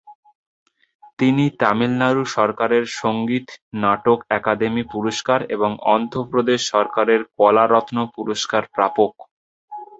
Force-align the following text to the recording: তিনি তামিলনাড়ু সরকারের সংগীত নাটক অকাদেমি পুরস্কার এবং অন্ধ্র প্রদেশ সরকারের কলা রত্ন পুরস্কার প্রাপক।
তিনি 1.19 1.45
তামিলনাড়ু 1.61 2.23
সরকারের 2.37 2.85
সংগীত 3.01 3.47
নাটক 3.81 4.19
অকাদেমি 4.37 4.83
পুরস্কার 4.93 5.39
এবং 5.55 5.71
অন্ধ্র 5.93 6.17
প্রদেশ 6.31 6.59
সরকারের 6.73 7.21
কলা 7.37 7.65
রত্ন 7.67 7.97
পুরস্কার 8.15 8.63
প্রাপক। 8.75 9.11